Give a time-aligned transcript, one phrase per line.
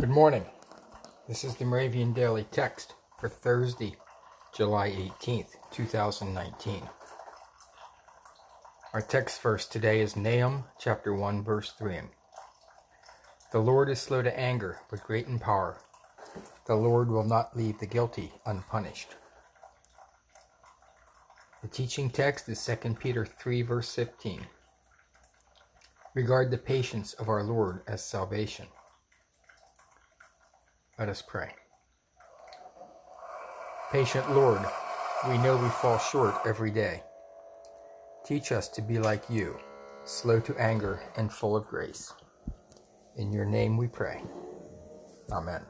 [0.00, 0.46] Good morning.
[1.28, 3.96] This is the Moravian Daily Text for Thursday,
[4.56, 6.80] July 18th, 2019.
[8.94, 11.98] Our text verse today is Nahum chapter 1 verse 3.
[13.52, 15.76] The Lord is slow to anger, but great in power.
[16.66, 19.16] The Lord will not leave the guilty unpunished.
[21.60, 24.46] The teaching text is 2 Peter 3 verse 15.
[26.14, 28.66] Regard the patience of our Lord as salvation.
[31.00, 31.50] Let us pray.
[33.90, 34.60] Patient Lord,
[35.30, 37.02] we know we fall short every day.
[38.26, 39.58] Teach us to be like you,
[40.04, 42.12] slow to anger and full of grace.
[43.16, 44.22] In your name we pray.
[45.32, 45.62] Amen.